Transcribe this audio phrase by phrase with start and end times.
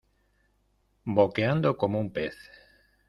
[1.05, 2.35] boqueando como un pez.